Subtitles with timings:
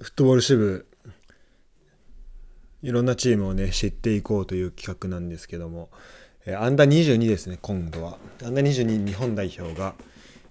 [0.00, 0.86] フットボール支部
[2.82, 5.90] いろんなチームをね知っていこうという企画なんですけども、
[6.46, 8.16] えー、アンダー22ですね今度は。
[8.42, 9.94] アンダー22日本代表が、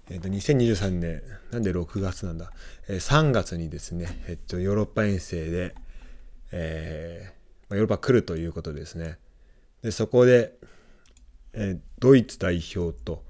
[0.08, 2.52] えー、と2023年なんで6月なんだ、
[2.88, 5.74] えー、3月にですね、えっと、ヨーロッパ遠征で、
[6.52, 9.18] えー、ヨーロッパ来るということですね。
[9.82, 10.52] でそこで、
[11.54, 13.24] えー、ドイツ代表と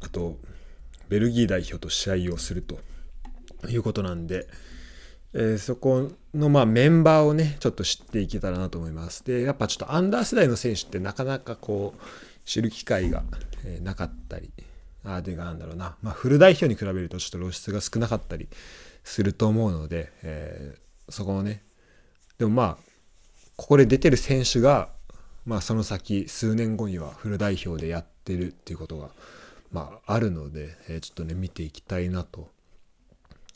[0.00, 0.36] あと
[1.08, 2.80] ベルギー代表と試合をすると。
[3.68, 4.46] いうことなんで、
[5.34, 9.24] えー、そこのまあメンバーをねちょっと知っていけたらなと思います。
[9.24, 12.00] でやっぱちょっとアンダー世代の選手ってなかなかこう
[12.44, 13.22] 知る機会が、
[13.64, 14.50] えなかったり
[15.04, 18.48] あでなんだろうな、まあ、フル代表に比べるとちょっと露出が少なかったり
[19.04, 21.62] すると思うので、えー、そこをね
[22.38, 22.92] でもまあ
[23.56, 24.88] ここで出てる選手が、
[25.44, 29.10] まあ、その先数年後にはフル代表でやってるっていうことが、
[29.70, 32.48] まあ、あるので、えー、ちょっとね見ていきたいなと、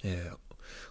[0.07, 0.37] えー、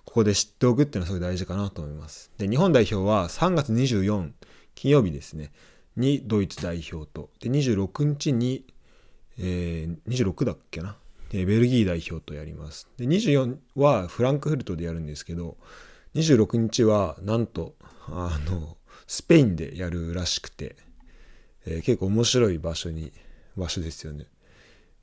[0.03, 2.31] ここで知っておくっていうのはすごい大事かなと思います。
[2.37, 4.31] で、日本代表は3月24
[4.75, 5.51] 金曜日ですね、
[5.95, 8.65] にドイツ代表と、で、26日に、
[9.39, 10.97] えー、26だっけな、
[11.31, 12.87] えベルギー代表とやります。
[12.97, 15.57] で、24はフランクフルトでやるんですけど、
[16.15, 17.75] 26日はなんと、
[18.07, 20.75] あの、スペインでやるらしくて、
[21.65, 23.11] えー、結構面白い場所に、
[23.55, 24.25] 場所ですよね。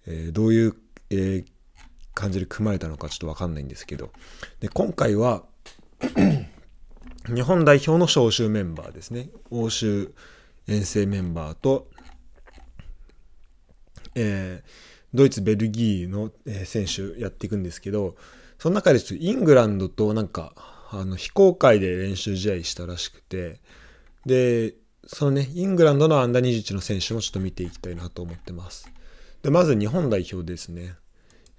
[0.06, 0.74] えー、どういう、
[1.10, 1.44] えー、
[2.14, 4.10] 感じで組まれたのかちょっとわかんないんですけど。
[4.60, 5.44] で今回は
[7.32, 9.30] 日本代表の招集メンバーですね。
[9.50, 10.12] 欧州
[10.66, 11.88] 遠征メンバーと、
[14.14, 14.69] えー、
[15.14, 16.30] ドイツベルギーの、
[16.64, 18.16] 選手やっていくんですけど
[18.58, 20.52] その中でちょっとイングランドとなんか
[20.91, 23.60] あの非公開で練習試合したらしくて
[24.26, 24.74] で
[25.06, 28.88] そのねイングランドのアンダー21の選手もちょっと見ていきたいなと思ってます。
[29.42, 30.94] でまず日本代表ですね。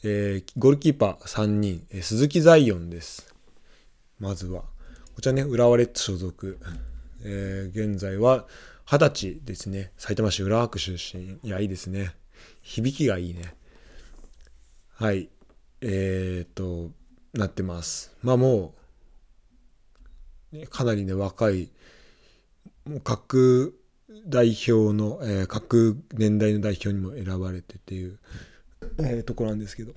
[0.06, 3.34] えー、ゴールキーパー3人、えー、鈴木ザイオンです。
[4.20, 4.64] まずは。
[5.16, 6.60] こちらね、浦和レッズ所属。
[7.24, 8.46] えー、現在は
[8.86, 9.94] 二十歳ですね。
[9.98, 11.40] 埼玉市浦和区出身。
[11.42, 12.14] いや、いいですね。
[12.62, 13.56] 響きがいいね。
[14.96, 15.30] はい。
[15.80, 16.92] えー、っと、
[17.34, 18.14] なってます。
[18.22, 18.76] まあも
[20.52, 21.72] う、ね、かなりね、若い、
[22.84, 23.80] もう各
[24.28, 28.20] 代表の、えー、各年代の代表にも選ばれてっていう、
[29.00, 29.94] えー、ところなんですけど、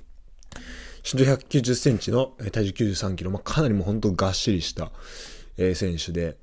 [1.04, 4.90] 身長190センチの体重93キロ、まあ、かなりもう本当がっしりした、
[5.56, 6.36] えー、選手で、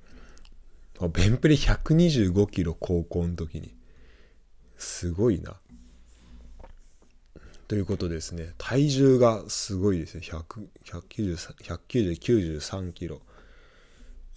[1.09, 3.75] ベンプレ125キロ高校の時に。
[4.77, 5.55] すごいな。
[7.67, 8.53] ということですね。
[8.57, 10.21] 体重がすごいですね。
[10.23, 13.21] 1 9 0 1 9 0 9 3ロ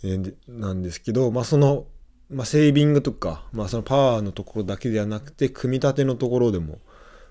[0.03, 1.87] g、えー、なんですけど、まあその、
[2.31, 6.79] まあ、セービングとか、まあそのパワーのところだけではなくて、組み立てのところでも、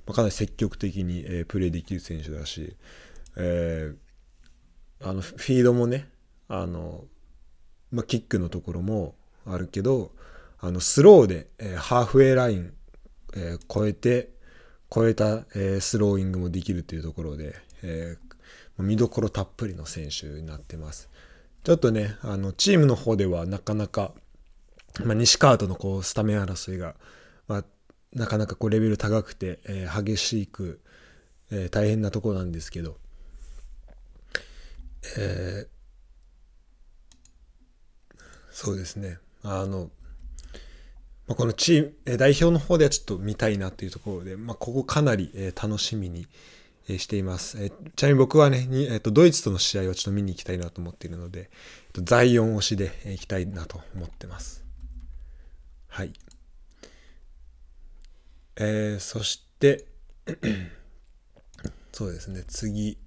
[0.06, 2.76] まあ、かなり積極的に、えー、プレーできる選手だし、
[3.38, 6.08] えー、あのフィードもね
[6.48, 7.06] あの、
[7.92, 9.16] まあ、キックのところも
[9.46, 10.12] あるけど
[10.60, 12.74] あのスローで、えー、ハーフウェイライン、
[13.36, 14.30] えー、超えて
[14.94, 21.10] 超えた、えー、スローイングもできるというところで、えー、見どころたっぷりの選手になってます。
[21.64, 24.14] ちょっとねあのチームの方ではなかなか、
[25.04, 26.96] まあ、西川とのこうスタメン争いが、
[27.48, 27.66] まあ、
[28.16, 30.80] なかなかこうレベル高くて、えー、激しく、
[31.52, 32.98] えー、大変なところなんですけど、
[35.18, 35.68] えー、
[38.52, 39.20] そうですね。
[39.44, 39.92] あの、
[41.28, 46.28] まあ、このチーム、え代表の方ではちょっと見たいなというところで、まあ、ここかなり、え楽しみに、
[46.88, 51.50] えしています、えちなみに僕はねに、えーと、ドイツとの試合をちょっと見に行きたいなと思っているので、
[51.90, 54.64] えーと、ザイオン推しで、え行きたいなと思ってます。
[55.88, 56.14] はい。
[58.58, 59.86] えー、そして
[61.92, 62.98] そうですね、次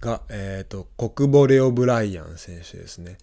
[0.00, 3.18] が、えっ、ー、と、国母レオ・ブライアン選手ですね。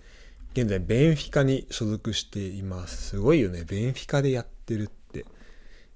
[0.53, 3.09] 現在、ベンフィカに所属しています。
[3.09, 5.25] すごいよね、ベンフィカでやってるって。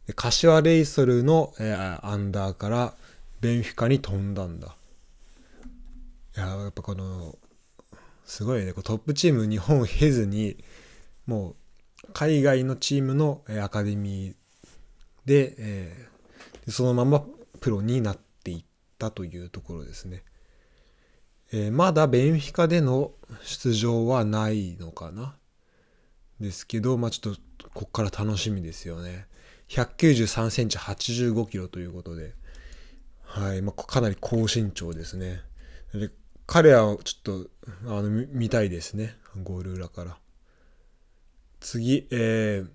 [0.07, 2.93] で柏レイソルの、えー、アンダーから
[3.41, 4.75] ベンフィカに飛んだんだ。
[6.37, 7.37] いや、やっぱこの、
[8.25, 10.57] すごいね、トップチーム日本を経ずに、
[11.25, 14.35] もう、海外のチームのアカデミー
[15.27, 17.23] で、えー、そのまま
[17.59, 18.63] プロになっていっ
[18.97, 20.23] たというところですね。
[21.51, 23.11] えー、まだベンフィカでの
[23.43, 25.35] 出場はないのかな？
[26.39, 29.27] ですけど、まあちょっとこっから楽しみですよね。
[29.67, 32.33] 193センチ85キロということで、
[33.23, 35.41] はい、まあ、かなり高身長ですね。
[35.93, 36.09] で
[36.45, 37.49] 彼はちょっと
[37.87, 39.17] あの見たいですね。
[39.43, 40.17] ゴール裏から。
[41.59, 42.69] 次、えー、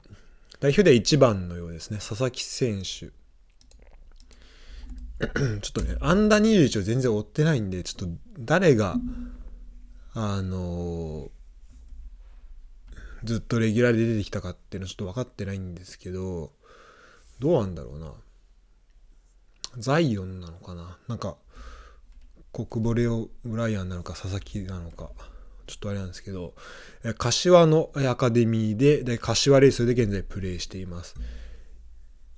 [0.63, 1.97] 代表では1番のようですね。
[1.97, 3.11] 佐々木選手。
[5.61, 8.95] ちょっとね、アンダー21を全然追ってないんで、ちょっと誰が、
[10.15, 11.31] あのー、
[13.25, 16.53] ずっとレギュラーで出てきたかっていうのはちょっと分かってないんですけど、
[17.41, 18.13] どうなんだろうな。
[19.79, 21.39] ザイオンなのかななんか、
[22.53, 25.11] 国ボレオ・ブライアンなのか佐々木なのか、
[25.67, 26.55] ちょっとあれなんですけど、
[27.19, 31.15] 柏のアカデミーで、で柏レースで現在プレーしています。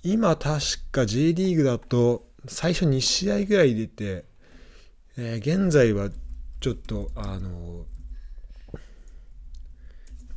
[0.03, 0.61] 今確
[0.93, 4.26] か J リーグだと最初2試合ぐらい出て、
[5.17, 6.11] えー、現在は
[6.61, 7.87] ちょっとあの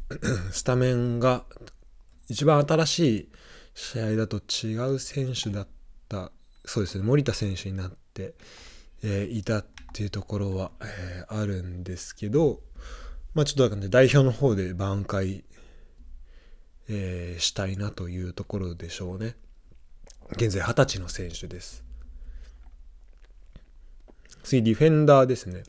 [0.52, 1.44] スタメンが
[2.30, 3.30] 一番新しい
[3.74, 5.68] 試合だと違う選手だっ
[6.08, 6.32] た
[6.64, 8.36] そうですね森田選手になって、
[9.04, 12.62] えー、いたっていうところは、えー、あるんですけど
[13.38, 15.46] まあちょっとだからね代表の方で挽回、
[16.90, 19.38] えー、したいなというところでしょうね
[20.32, 21.88] 現在二十歳の選手です
[24.48, 25.64] 次、ディフェンダーですね。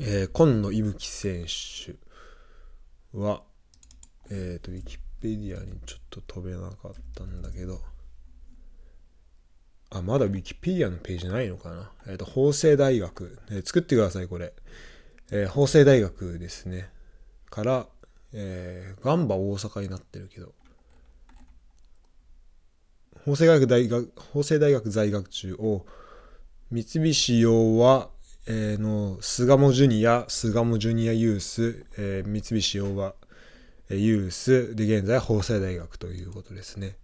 [0.00, 3.42] えー、今野息吹選手は、
[4.30, 7.80] えっ、ー、と、ウィキペディアにちょっと飛べなかったんだけど、
[9.90, 11.92] あ、まだウィキペディアのページないのかな。
[12.08, 14.52] えっ、ー、と、法政大学、えー、作ってください、これ。
[15.30, 16.90] えー、法政大学ですね。
[17.50, 17.86] から、
[18.32, 20.54] えー、ガンバ大阪になってるけど、
[23.24, 25.86] 法政大学大学、法政大学在学中を、
[26.70, 28.10] 三菱洋は、
[28.46, 33.14] えー、の巣鴨ジュニア、巣鴨ジュニアユース、えー、三菱洋は、
[33.90, 36.96] えー、ユースで現在法政大学ということですね。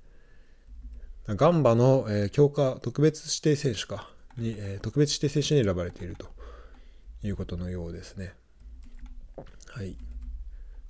[1.27, 6.34] ガンバの、えー、強化特別指定選手かに、えー、特別指定選手に選ばれていると
[7.25, 8.35] いうことのようですね。
[9.69, 9.97] はい。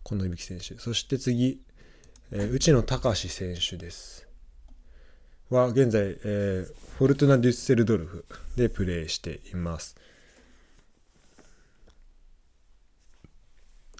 [0.04, 0.78] 近藤響選手。
[0.82, 1.62] そして次、
[2.32, 4.28] えー、内野隆選手です。
[5.48, 8.26] は現在、えー、フォルトナ・デュッセルドルフ
[8.56, 9.96] でプレーしています。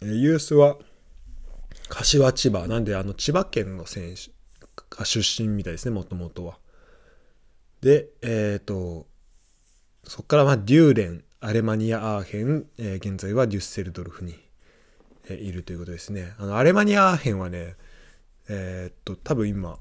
[0.02, 0.76] えー、ユースは
[1.88, 4.32] 柏千葉なんであの千葉県の選手
[4.90, 6.58] が出身みたいですねもともとは。
[7.80, 9.06] でえっ、ー、と
[10.04, 14.34] そこからまあデューレンアレマニア・アーヘン、えー、現在はデュッセルドルフに、
[15.28, 16.32] えー、いるということですね。
[16.38, 17.74] あのアレマニア・アーヘンはね
[18.48, 19.78] えっと多分今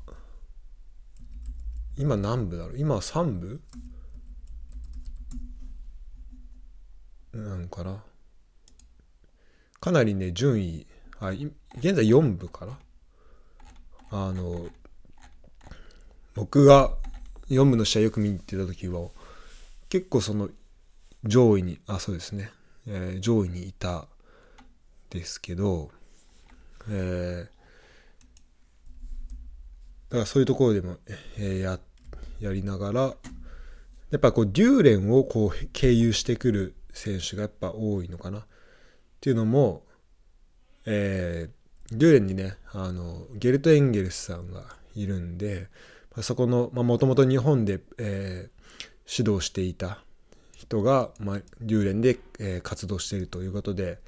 [1.98, 2.78] 今何部だろう？
[2.78, 3.62] 今3部？
[7.32, 8.04] なんかな？
[9.80, 10.86] かなりね順位
[11.22, 11.50] あ現
[11.96, 12.78] 在4部かな
[14.12, 14.68] あの
[16.36, 16.92] 僕が
[17.50, 19.08] 4部の試合よく見に行ってた時は
[19.88, 20.50] 結構その
[21.26, 22.52] 上位にあそうですね、
[22.88, 24.08] えー、上位にいた
[25.10, 25.92] ですけど
[26.90, 27.54] えー
[30.14, 30.98] だからそういうところでも、
[31.40, 31.80] えー、や
[32.40, 38.40] やりながらやっぱこうデューレンをこう経由してくる選手がやっぱ多いのかな。
[38.40, 38.44] っ
[39.22, 39.82] ていうのも、
[40.86, 45.68] えー、デューレンにねあのゲルト・エンゲルスさんがいるんで、
[46.16, 50.04] ま、そこのもともと日本で、えー、指導していた
[50.64, 54.00] 人が、まあ、デューレンで、えー、活動しているということで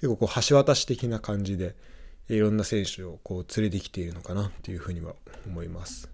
[0.00, 1.76] 結構こう橋渡し的な感じで、
[2.30, 5.14] いろんな選手をこう連れてきているのかなっていうふうには
[5.46, 6.08] 思います。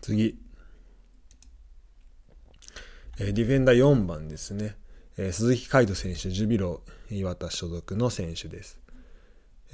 [0.00, 0.38] 次。
[3.20, 4.74] えディフェンダー4番ですね。
[5.18, 6.80] え鈴木海斗選手、ジュビロ
[7.10, 8.80] 磐田所属の選手です。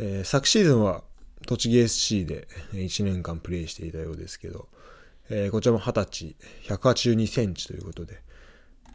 [0.01, 1.05] えー、昨シーズンは
[1.47, 4.69] 栃木 SC で1年間プレーしていたようですけど、
[5.31, 8.23] えー、こちらも20歳、182センチということで、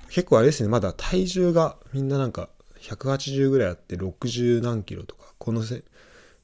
[0.10, 2.50] 結構あれですね、まだ体重がみんななんか
[2.82, 5.84] 180ぐらいあって60何キロとか、このせ、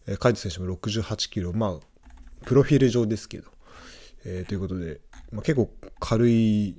[0.07, 1.79] えー、カイト選手も68キロ、まあ、
[2.45, 3.49] プロフィール上ですけど、
[4.25, 5.01] えー、ということで、
[5.31, 6.75] まあ、結構軽い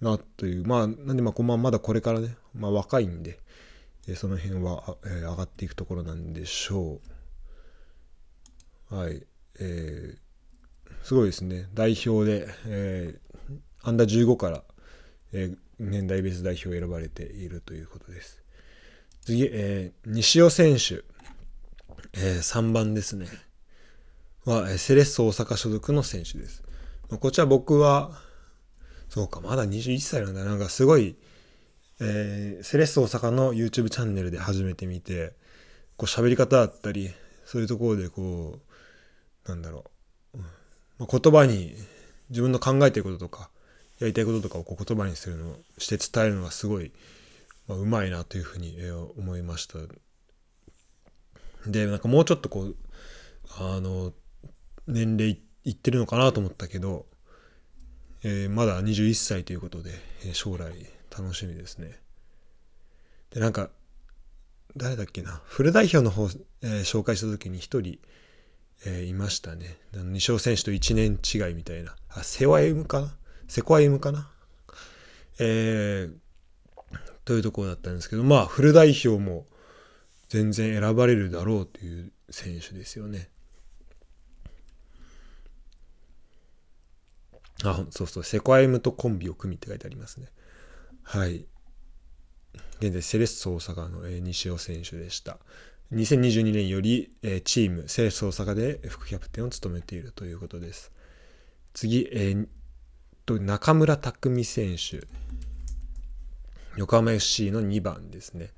[0.00, 3.38] なという、まあ、なんでまあ、こまだこれからね、まあ、若いんで、
[4.08, 7.00] えー、その辺は、えー、上がっていくところなんでしょ
[8.90, 8.96] う。
[8.96, 9.22] はい。
[9.60, 10.18] えー、
[11.02, 11.68] すごいですね。
[11.74, 14.62] 代表で、えー、アンダー15から、
[15.32, 18.42] えー、年代別代表選ばれているということです。
[19.22, 21.02] 次、えー、西尾選手、
[22.14, 23.26] えー、3番ですね。
[24.44, 26.62] は、セレッソ大阪所属の選手です。
[27.08, 28.12] こちら僕は、
[29.08, 30.44] そうか、まだ21歳なんだ。
[30.44, 31.16] なんかすごい、
[32.00, 35.34] えー、セレッソ大阪の YouTube チャンネルで初めて見て、
[35.96, 37.10] こう喋り方だったり、
[37.44, 38.60] そういうところでこ
[39.46, 39.90] う、なんだろう、
[41.06, 41.74] 言葉に
[42.30, 43.50] 自分の考えてることとか、
[43.98, 46.92] やりたいこととかをこう言葉にするの、して伝えるのがすごい、
[47.68, 48.76] まあ、うまいなというふうに
[49.18, 49.78] 思いました。
[51.66, 52.76] で、なんかもうちょっとこう、
[53.58, 54.12] あの、
[54.86, 57.06] 年齢いってるのかなと思ったけど、
[58.22, 59.92] えー、まだ21歳ということで、
[60.26, 60.72] え、将来
[61.10, 61.98] 楽しみですね。
[63.30, 63.70] で、なんか、
[64.76, 66.28] 誰だっけな、フル代表の方、
[66.62, 67.98] えー、紹介した時に一人、
[68.86, 69.78] えー、いましたね。
[69.92, 71.94] 二勝選手と1年違いみたいな。
[72.08, 73.14] あ、セワエムかな？
[73.48, 74.30] セコアエムかな？
[75.38, 76.12] えー、
[77.24, 79.46] というところだったんですけど、まあ、フル代表も
[80.28, 83.28] 全然選ばれるだろうという選手ですよね。
[87.64, 90.28] あ、そうそう、セコアエムとコンビを組みって書いてありますね。
[91.02, 91.46] はい。
[92.80, 95.38] 現在、セレッソ大阪の、え、西尾選手でした。
[95.92, 100.92] 2022年より、え、チーム、セレッソ大阪で副キャプテンを務めているということです。
[101.74, 102.46] 次、えー、
[103.26, 105.04] と中村拓海選手。
[106.76, 108.50] 横浜 FC の2番ですね。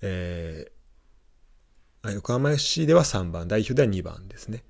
[0.00, 4.64] えー、横浜 FC では3番、代表では2番ですね。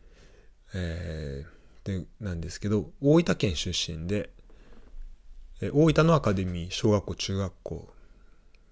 [0.74, 4.28] えー、でなんですけど、大分県出身で、
[5.62, 7.88] えー、大分のアカデミー、小学校、中学校、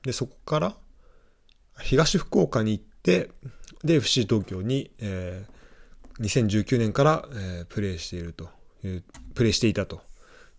[0.03, 0.77] で、そこから
[1.81, 3.31] 東福岡に行って、
[3.85, 8.49] で、FC 東京に、えー、2019年から、えー、プレーしていると
[8.85, 10.01] いう、プレーしていたと。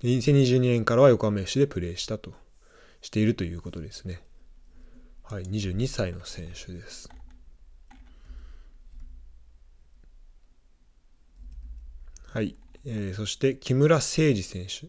[0.04, 2.34] 2022年からは横浜 FC でプレーしたと。
[3.02, 4.22] しているということですね。
[5.24, 7.10] はい、22歳の選手です。
[12.26, 12.56] はい、
[12.86, 14.88] えー、そして木村誠二選手、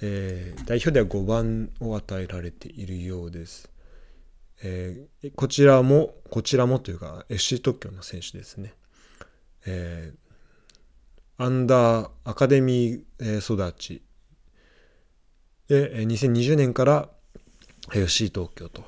[0.00, 3.68] えー、代表では5番を与えられているようです。
[4.62, 8.74] えー、こちらも、こちらもというか FC 特許の選手ですね。
[9.66, 14.02] えー、アンダーアカデミー育ち
[15.68, 17.08] で2020年から
[17.92, 18.84] FC 東京と。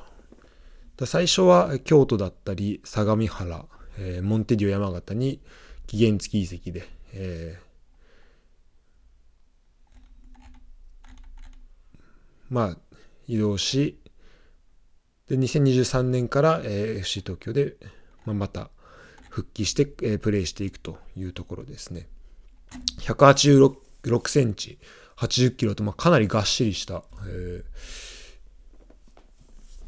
[1.06, 3.66] 最初は京都だったり相模原、
[3.98, 5.40] えー、モンテディオ山形に
[5.87, 12.76] 期限付き移籍で、えー、まあ
[13.28, 14.00] 移動し
[15.28, 17.76] で2023年から、えー、FC 東京で、
[18.25, 18.70] まあ、また
[19.30, 22.08] 復帰して、えー、プレーしていくというところですね。
[23.00, 24.78] 186センチ、
[25.16, 28.08] 80キロと、まあ、かなりがっしりした、えー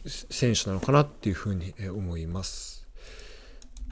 [0.09, 2.87] 選手なのかなっていうふうに思います。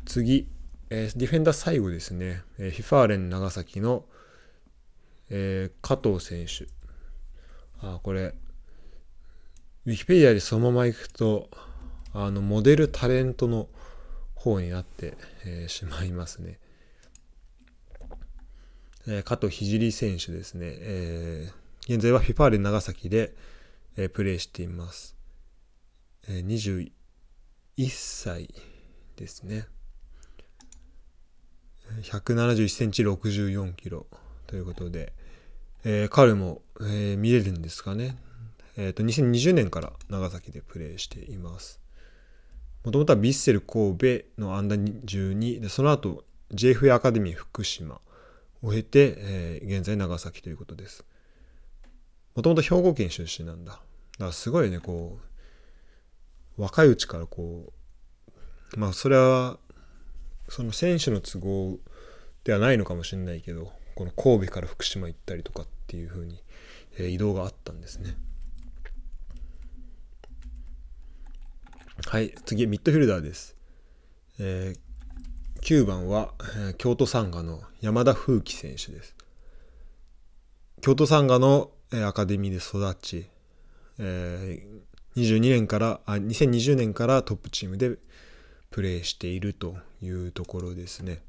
[0.06, 0.48] 次、
[0.90, 4.04] えディフェンダー最後ですね、えヴィファーレン長崎の、
[5.28, 6.66] え加藤選手。
[7.80, 8.34] あ、これ、
[9.88, 11.48] ウィキペディアでそのまま行くと、
[12.12, 13.70] あの、モデルタレントの
[14.34, 15.16] 方になって、
[15.46, 16.58] えー、しまいますね。
[19.06, 20.66] えー、加藤聖選手ですね。
[20.68, 23.34] えー、現在はフィファーレ長崎で、
[23.96, 25.16] えー、プレーしています。
[26.28, 26.90] 21
[27.88, 28.52] 歳
[29.16, 29.68] ですね。
[32.02, 34.06] 171センチ64キロ
[34.46, 35.14] ということで、
[35.82, 38.18] えー、彼も、えー、見れるんですかね。
[38.78, 41.80] え、ー、と、2020年から長崎でプレーしています。
[42.84, 44.06] もともとはヴィッセル神戸
[44.40, 48.00] のアンダー12で、その後 JFA アカデミー福島
[48.62, 51.04] を経て、えー、現在長崎ということです。
[52.34, 53.72] もともと兵庫県出身なんだ。
[53.72, 55.28] だからすごいね、こう、
[56.58, 57.72] 若いうちからこ
[58.74, 59.58] うまあそれは
[60.48, 61.78] その選手の都合
[62.44, 66.42] ではないのかもしれないけどこの神戸から福島行ったりとかっていう風に、
[66.98, 68.16] えー、移動があったんですね
[72.06, 73.54] はい次ミッドフィルダーです、
[74.38, 79.14] えー、9番は、えー、京都サンガの山田風紀選手です。
[80.80, 83.26] 京都サンガの、えー、アカデミーで育ち、
[83.98, 87.98] えー、22年からあ2020年からトップチームで
[88.70, 91.20] プレーしているというところですね。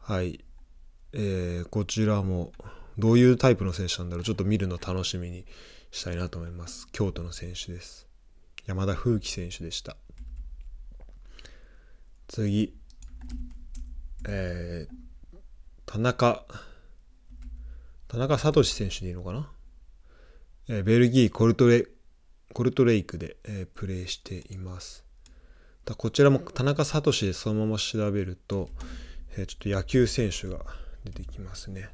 [0.00, 0.44] はい、
[1.12, 2.52] えー、こちらも
[2.98, 5.44] どういうタイプの選手なんだろうちょっと見るの楽しみに
[5.92, 6.88] したいなと思います。
[6.90, 8.05] 京都の選手です。
[8.66, 9.96] 山田風紀選手でした
[12.28, 12.74] 次
[14.28, 15.38] えー、
[15.86, 16.44] 田中
[18.08, 19.48] 田中聡選手でいいのかな？
[20.68, 21.86] えベルギーコルトレ
[22.52, 25.04] コルトレイクで、えプレーしています。
[25.84, 28.70] だこちらも田中聡でそのまま調べると、
[29.36, 30.64] えちょっと野球選手が
[31.04, 31.90] 出てきますね。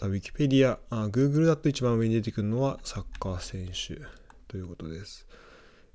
[0.00, 4.00] ウィキペディアあ、Google だと一番上に出てくるのはサッカー選手
[4.54, 5.26] ということです。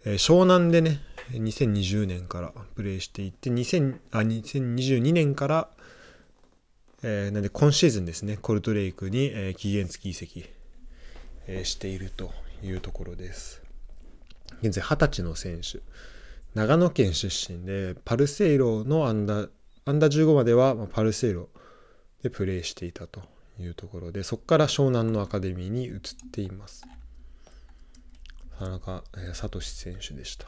[0.03, 0.99] えー、湘南でね、
[1.31, 5.69] 2020年からプレーしていて、2000あ2022年から、
[7.01, 10.45] えー、なんで今シーズンですね、コルトレイクに、えー、期限付き移籍
[11.47, 13.61] えしているというところです。
[14.61, 15.79] 現在20歳の選手。
[16.53, 19.49] 長野県出身で、パルセイロのアンダー、
[19.85, 21.47] アンダー15まではパルセイロ
[22.23, 23.21] でプレーしていたと
[23.57, 25.99] いうところでそこから湘南のアカデミーに移っ
[26.31, 26.85] ています
[28.59, 30.47] 田中、えー、聡選手でした。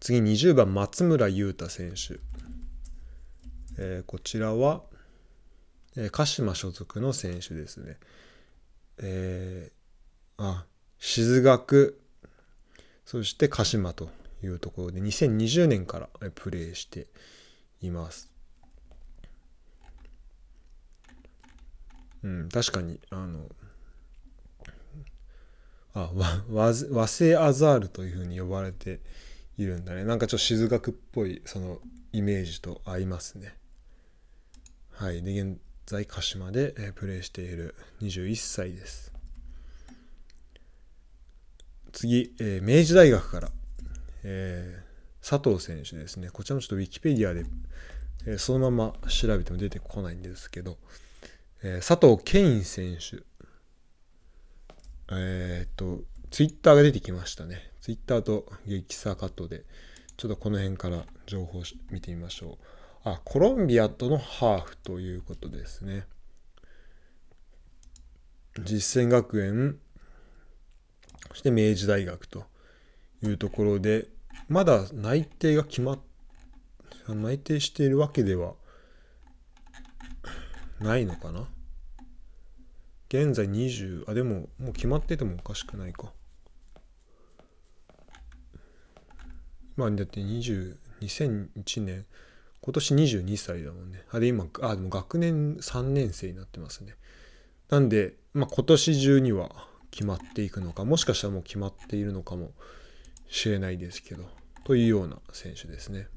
[0.00, 2.18] 次20番松村雄太選手、
[3.78, 4.80] えー、こちらは、
[5.94, 7.98] えー、鹿島所属の選手ですね。
[9.02, 10.64] えー、あ
[10.98, 12.00] 静学。
[13.04, 14.08] そして鹿島と
[14.42, 17.08] いうところで2020年からプレーして
[17.82, 18.30] います。
[22.22, 23.50] うん、確かに、あの、
[25.94, 29.00] あ、わ、和製アザールというふうに呼ばれて
[29.58, 30.04] いるんだね。
[30.04, 31.80] なんかちょっと静学っぽい、その
[32.12, 33.54] イメージと合いますね。
[34.90, 35.22] はい。
[35.22, 39.12] で、現在、鹿島で、プレーしている21歳です。
[41.92, 43.50] 次、えー、明治大学から、
[44.24, 46.30] えー、佐藤選手ですね。
[46.30, 47.44] こちらもちょっとウィキペディアで、
[48.26, 50.78] えー、そのまま調べても出てこないんですけど、
[51.62, 53.22] えー、佐藤健選手。
[55.14, 57.70] えー、っと、ツイッターが出てきましたね。
[57.80, 59.64] ツイッターと激サカットで、
[60.16, 62.58] ちょっとこの辺から情報を見てみましょ
[63.04, 63.08] う。
[63.10, 66.06] あ、コロンビアとのハーフということですね。
[68.60, 69.78] 実践学園、
[71.28, 72.44] そして明治大学と
[73.22, 74.08] いうところで、
[74.48, 76.00] まだ内定が決まっ、
[77.08, 78.54] 内定しているわけでは
[80.80, 81.48] ないのかな？
[83.12, 86.14] 現在20あでももう決まっててもおかしくないか。
[89.76, 92.06] まあだって20 2001年
[92.62, 94.02] 今年22歳だもんね。
[94.10, 96.94] あで今あでも学年3年生になってますね。
[97.68, 102.52] なんで、まあ、今年中には決まっていくのかもしかしたらもう決まっているのかも
[103.28, 104.24] しれないですけど
[104.64, 106.08] というような選手ですね。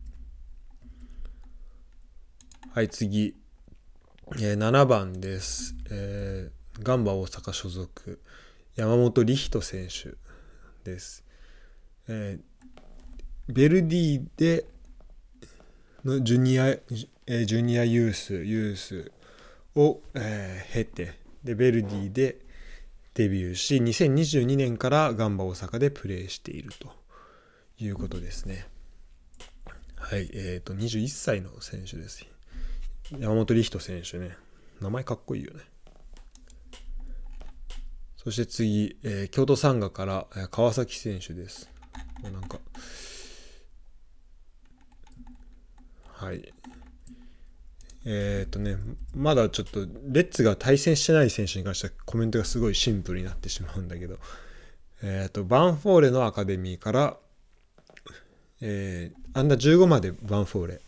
[2.74, 3.36] はい次。
[4.40, 5.76] えー、7番です。
[5.92, 8.20] えー、ガンバ大阪所属、
[8.76, 10.16] 山本理人選手
[10.84, 11.24] です。
[12.08, 14.66] えー、ベルディで
[16.04, 19.12] のジュニア、えー、ジュニアユース、ユース
[19.76, 22.38] を、えー、経て、で、ベルディで
[23.14, 26.92] デビューし、2022年からガンバ大阪でプレーしていると
[27.80, 28.68] いうことですね。
[29.96, 32.26] はい、えっ、ー、と、21歳の選手です。
[33.18, 34.36] 山本理人選手ね。
[34.82, 35.62] 名前かっこいいよね。
[38.26, 41.70] そして次、えー、京都サンガから、えー、川崎選手です。
[42.24, 42.58] もうなんか、
[46.12, 46.52] はい。
[48.04, 48.78] えー、っとね、
[49.14, 54.18] まだちょっと、レッツが対戦してない選手に関してはコメントがすごいシンプルになってしまうんだけど、
[55.04, 57.18] えー、っと、バンフォーレのアカデミーから、
[58.60, 60.82] えー、アンダー15までバンフォーレ、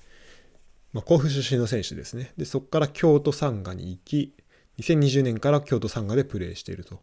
[0.92, 2.34] まあ、甲府出身の選手ですね。
[2.36, 4.34] で、そこから京都サンガに行き、
[4.80, 7.00] 2020年から京都サンガでプレーしていると。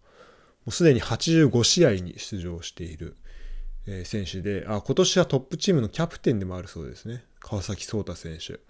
[0.64, 3.16] もうすでに85試合に出場している、
[4.04, 7.22] 選手であ、今年はトップチームのキャプテンでもあるそうですね。
[7.40, 8.60] 川崎颯太選手。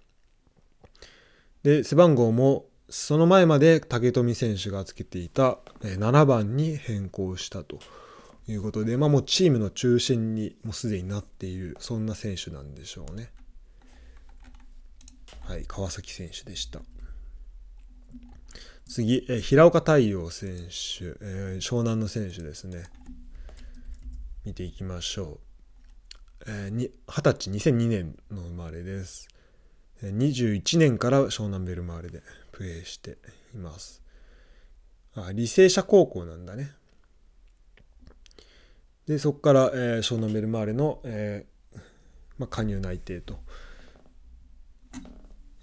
[1.62, 7.78] で、背番号もその前まで武富選手がつけていた7番に変更したと
[8.48, 13.30] いうことで、まあもうチームの中心にもうすでになっている、そんな選手なんでしょうね。
[15.42, 16.80] はい、川崎選手でした。
[18.94, 22.84] 次、え平岡太陽選手、え、湘南の選手ですね。
[24.44, 25.40] 見ていきましょ
[26.44, 26.44] う。
[26.46, 29.26] えー、歳、2002年の生まれです。
[30.00, 33.18] 21年から湘南ベルマーレでプレーして
[33.52, 34.00] います。
[35.16, 36.70] あ、履正社高校なんだね。
[39.08, 41.78] で、そこから、えー、湘南ベルマーレの、えー
[42.38, 43.40] まあ、加入内定と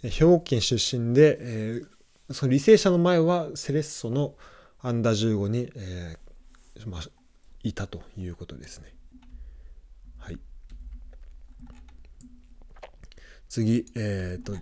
[0.01, 2.00] 兵庫県出身で、えー、
[2.33, 4.35] その履正社の前はセレッソの
[4.81, 7.01] アンダー15に、えーまあ、
[7.63, 8.93] いたということですね。
[10.17, 10.39] はい。
[13.47, 14.53] 次、えっ、ー、と、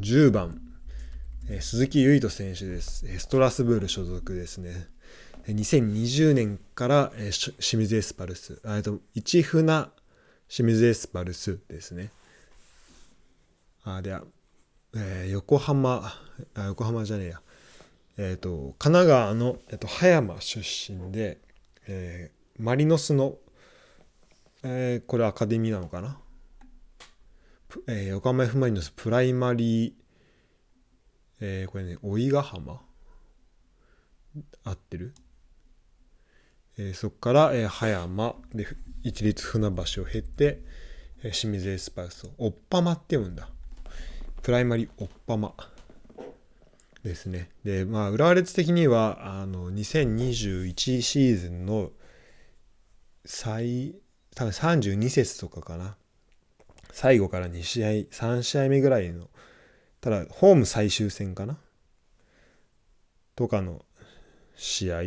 [0.00, 0.60] 10番、
[1.48, 3.06] えー、鈴木唯人選手です。
[3.18, 4.88] ストラスブール所属ですね。
[5.46, 9.88] 2020年から、えー、清水エスパルス、えっと、市船
[10.48, 12.10] 清水エスパルスですね。
[13.84, 14.24] あでは、
[14.98, 16.10] えー、横浜
[16.54, 17.42] あ横浜じゃねえや。
[18.16, 20.60] えっ、ー、と神奈川の、えーと、葉山出
[20.92, 21.38] 身で、
[21.86, 23.36] えー、マリノスの、
[24.62, 26.18] えー、これアカデミーなのかな、
[27.88, 29.92] えー、横浜 F マリノスプライマリー、
[31.40, 32.80] えー、これね甥ヶ浜？
[34.64, 35.14] 合ってる、
[36.78, 38.66] えー、そこから、えー、葉山で
[39.02, 40.62] 一律船橋を経て、
[41.22, 43.50] えー、清水エスパルスをおっぱまって読むんだ。
[44.46, 45.54] プライマリオッパマ
[47.02, 47.50] ですね。
[47.64, 51.90] で、まあ、浦和レッズ的には、あの、2021シーズンの
[53.24, 53.96] 最、
[54.36, 55.96] 多分32節とかかな。
[56.92, 59.30] 最後から2試合、3試合目ぐらいの、
[60.00, 61.58] ただ、ホーム最終戦かな？
[63.34, 63.84] とかの
[64.54, 65.02] 試合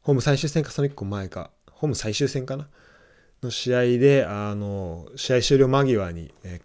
[0.00, 2.68] ホーム最終戦かその1個前か、ホーム最終戦かな？
[3.40, 6.60] の試合で、あの、試合終了間際に、え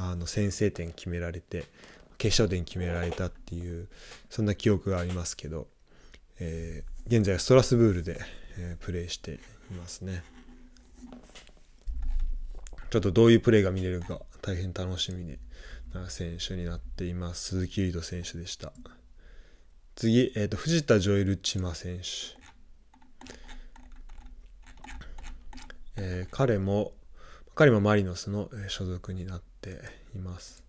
[0.00, 1.64] あの先制点決められて、
[2.18, 3.88] 決勝点決められたっていう
[4.30, 5.66] そんな記憶がありますけど、
[6.38, 8.20] えー、現在はストラスブールで、
[8.58, 10.22] えー、プレーしていますね。
[12.90, 15.36] ちょっとどういうプレーが見れるか大変楽しみ
[15.92, 17.48] な選手になっています。
[17.48, 18.72] 鈴木唯人選手でした。
[19.96, 22.04] 次、えーと、藤田ジョエル・チマ選手、
[25.96, 26.92] えー、彼も
[27.58, 29.80] 彼もマリノスの所属になって
[30.14, 30.68] います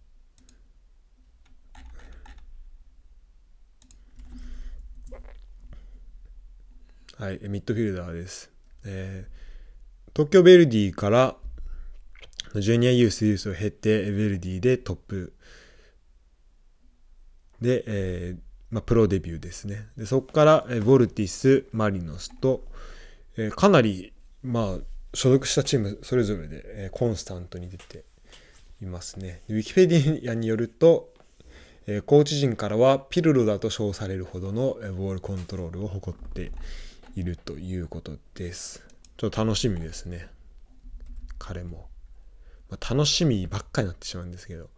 [7.20, 8.50] はい、ミッドフィルダーです。
[8.86, 11.36] えー、東京ヴェルディから
[12.56, 15.34] ジュニアユースユースを経て、ヴェルディでトップ
[17.60, 18.40] で、えー
[18.72, 19.88] まあ、プロデビューですね。
[19.98, 22.64] でそこから、えー、ボルティス、マリノスと、
[23.36, 28.06] えー、かなり、まあ、所属したチームそれぞれで、えー、コンスタントに出て
[28.82, 29.42] いますね。
[29.50, 31.14] ウィキペディアによると、
[31.88, 36.52] えー、コーチ陣からはピルロだと称されるほどの、ボールコントロールを誇って
[37.16, 38.86] いるということです。
[39.18, 40.28] ちょっと楽しみですね。
[41.38, 41.88] 彼も。
[42.70, 44.70] まあ、楽しみばっかになってしまうんですけど。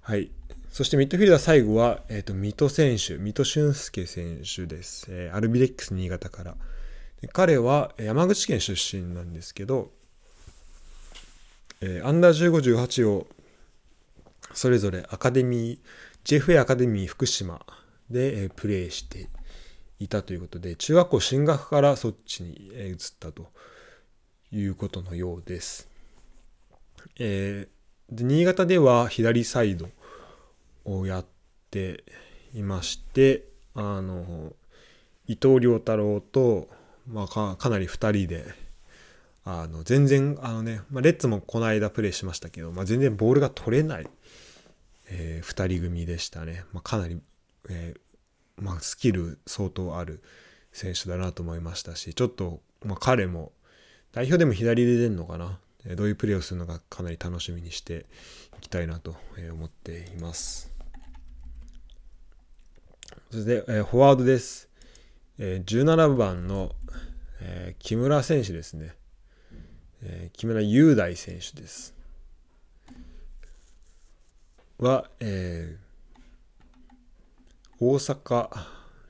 [0.00, 0.30] はい。
[0.70, 5.06] そしてミッドフィルダー最後は、えっ、ー、と、水戸選手、水戸俊介選手です。
[5.08, 6.56] えー、アルビレックス新潟から。
[7.20, 9.90] で彼は山口県出身なんですけど、
[11.86, 13.28] えー、アンダー15、18を
[14.52, 17.64] それぞれアカデミー、JFA アカデミー福島
[18.10, 19.28] で、えー、プレーして
[20.00, 23.46] いたということで中学校進学からそっちに移ったと
[24.50, 25.88] いうことのようです。
[27.20, 29.88] えー、で新潟では左サイド
[30.84, 31.26] をやっ
[31.70, 32.04] て
[32.52, 33.44] いまして
[33.74, 34.52] あの
[35.28, 36.68] 伊藤良太郎と、
[37.06, 38.65] まあ、かかなり2人で
[39.48, 44.06] あの全然あのね、まあ、レッツもこの間プレーしましたけど、まあ、全然ボールが取れない、
[45.08, 47.20] えー、2人組でしたね、まあ、かなり、
[47.70, 50.20] えー、まあ、スキル相当ある
[50.72, 53.52] 選手だなと思いましたしちょっと、まあ、彼も
[54.12, 55.60] 代表でも左で出るのかな？
[55.94, 58.06] どういうプレーをするのかかなり楽しみにして
[58.58, 59.14] いきたいなと
[59.52, 60.72] 思っています。
[63.30, 64.68] そして、えフォワードです。
[65.38, 66.72] え17番の、
[67.40, 68.94] え木村選手ですね。
[70.08, 71.94] え木村雄大選手です。
[74.78, 75.86] は、えー
[77.78, 78.48] 大阪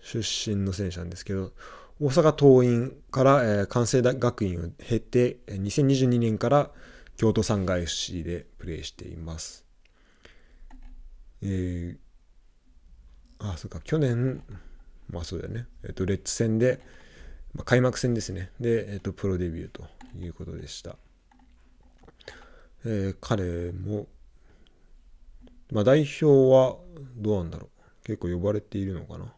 [0.02, 1.52] 出身の選手なんですけど、
[2.00, 6.70] 大阪桐蔭から、えー、関西学院を経て、2022年から
[7.16, 9.64] 京都産外 FC でプレーしています。
[11.42, 14.42] えー、あ、そうか、去年、
[15.10, 16.80] まあそうだよね、えっ、と、レッツ戦で、
[17.54, 18.50] まあ、開幕戦ですね。
[18.60, 19.84] で、えっ、と、プロデビューと
[20.24, 20.96] いうことでした。
[22.84, 24.06] えー、彼も、
[25.72, 26.76] まあ代表は
[27.16, 28.04] どうなんだろう。
[28.04, 29.32] 結構呼ばれているのかな。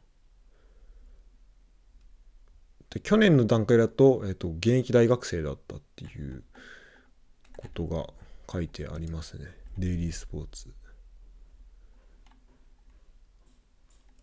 [2.91, 6.43] で去年の段階だと,、えーと、現役大学生だったっていう
[7.57, 8.07] ことが
[8.51, 9.47] 書いてありますね。
[9.77, 10.73] デイリースポーツ。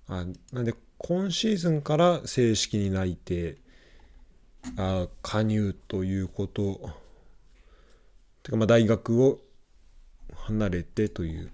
[0.08, 3.58] あなんで今シーズンから正式に内定
[4.78, 6.92] あ加入ということ
[8.44, 9.40] てかまあ大学を
[10.34, 11.52] 離れてという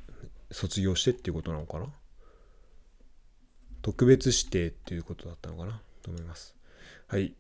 [0.52, 1.88] 卒業してっていうことなのかな
[3.82, 6.56] 特別指定っていうことだったのかなと思います。
[7.08, 7.34] はい。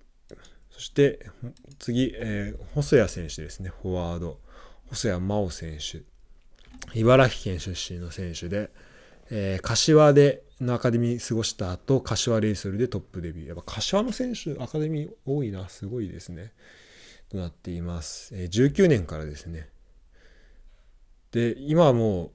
[0.71, 1.29] そして
[1.79, 4.39] 次、えー、細谷選手ですね、フォワード。
[4.89, 6.01] 細谷真央選手。
[6.97, 8.71] 茨城県出身の選手で、
[9.31, 13.47] えー、柏でのアカデミー過ごした後、柏レイソルでトップデビュー。
[13.47, 16.53] やっぱ柏の選手、アカデミー多いな、すごいですね。
[17.29, 18.35] となっています。
[18.35, 19.69] えー、19年からですね。
[21.31, 22.31] で、今はもう、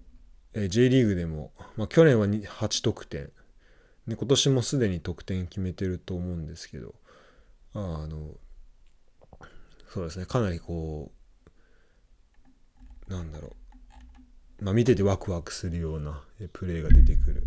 [0.55, 3.31] えー、J リーグでも、まあ、去年は8得点、
[4.07, 6.95] で今年もすでに得点決めてると思うんですけど
[7.75, 8.31] あの
[9.89, 11.11] そうですねかなりこ
[13.09, 13.53] うなんだろう
[14.61, 17.47] まあ見ててワクワクするようなプレーが出てくる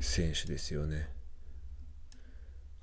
[0.00, 1.08] 選手ですよね。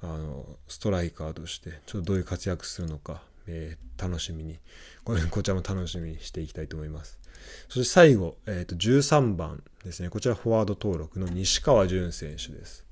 [0.01, 4.59] あのストライカーとしてちょっとどういう活躍するのかえー、楽しみに
[5.03, 7.19] これ こちらも楽しみにしていきたいと思います。
[7.67, 10.09] そして最後、えー、と13番ですね。
[10.09, 12.85] こちらフォワード登録の西川潤選手です。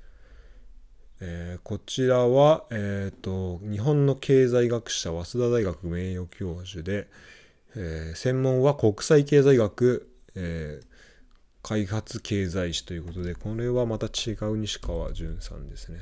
[1.19, 7.08] えー、こちらは、えーと、日本の経済学者早稲田大学名誉教授で、
[7.76, 10.86] えー、専門は国際経済学、えー、
[11.63, 16.00] 開発経済史ということでこれはまた違う西川淳さんですね。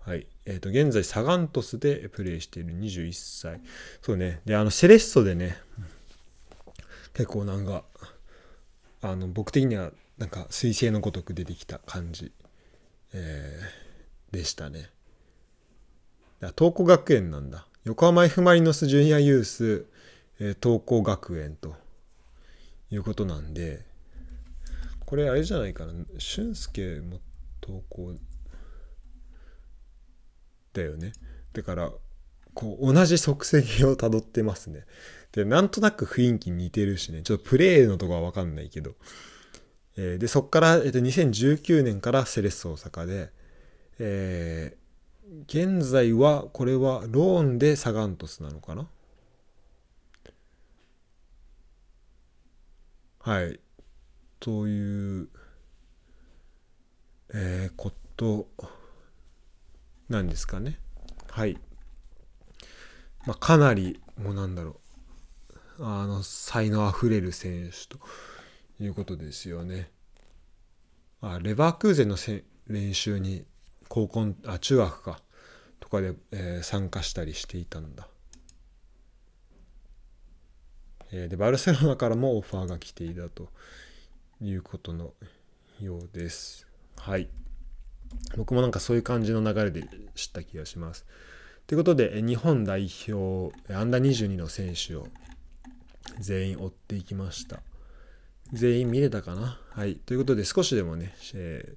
[0.00, 0.26] はい。
[0.46, 3.60] えっ、ー、と、現在、サガン鳥栖でプレイしている21歳。
[4.00, 4.40] そうね。
[4.46, 5.58] で、あの、セレッソでね、
[7.12, 7.84] 結構なんか、
[9.02, 12.32] あの、僕的には、なんか、彗星のごとく出てきた感じ
[13.12, 14.90] えー、でしたね。
[16.56, 17.66] 東光学園なんだ。
[17.84, 19.86] 横浜 F・ マリノスジュニアユース、
[20.38, 21.74] えー、東光学園と
[22.90, 23.84] いうことなんで、
[25.06, 25.92] これあれじゃないかな。
[26.18, 27.20] 俊介も
[27.64, 28.18] 東光
[30.72, 31.12] だよね。
[31.52, 31.92] だから、
[32.54, 34.84] こう同じ足跡をたどってますね。
[35.32, 37.22] で、なんとなく雰囲気似てるしね。
[37.22, 38.94] ちょっとプレーのとこはわかんないけど。
[39.96, 43.30] えー、でそこから、えー、と2019年からセレッソ大阪で、
[43.98, 48.86] えー、現在はこれはローンでサガン鳥栖なのかな？
[53.22, 53.60] はい。
[54.38, 55.28] という、
[57.34, 58.48] えー、こと
[60.08, 60.78] なんですかね。
[61.30, 61.58] はい。
[63.26, 64.80] まあかなりもうなんだろ
[65.78, 65.84] う。
[65.84, 67.98] あの才能あふれる選手と
[68.80, 69.90] いうことですよね。
[71.20, 72.16] あレバークーゼンの
[72.68, 73.44] 練習に
[73.88, 75.20] 高校あ中学か。
[75.80, 78.06] とかで、えー、参加したりしていたんだ。
[81.12, 83.48] え、でバルセロナからもオファーが来ていたと
[84.40, 85.12] いうことの
[85.80, 86.66] ようです。
[86.96, 87.28] はい。
[88.36, 91.06] 僕もなんかそういう感じの流れで知った気がします。
[91.66, 95.06] ということで、日本代表、アンダー22の選手を
[96.18, 97.60] 全員追っていきました。
[98.52, 99.60] 全員見れたかな？
[99.70, 99.94] はい。
[99.94, 101.74] ということで、少しでもね、え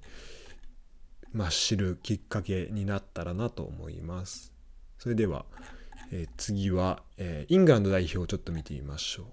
[1.32, 4.52] まあ、知るきっかけになったらなと思います。
[4.98, 5.46] それでは、
[6.16, 9.26] え、次は、えー、イングランド代表をちょっと見てみましょう。